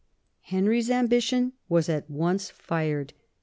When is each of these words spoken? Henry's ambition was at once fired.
Henry's 0.41 0.89
ambition 0.89 1.53
was 1.69 1.87
at 1.87 2.09
once 2.09 2.49
fired. 2.49 3.13